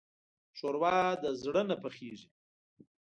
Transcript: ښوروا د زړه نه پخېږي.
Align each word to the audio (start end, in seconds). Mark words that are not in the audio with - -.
ښوروا 0.57 0.95
د 1.23 1.25
زړه 1.41 1.61
نه 1.69 1.75
پخېږي. 1.83 2.27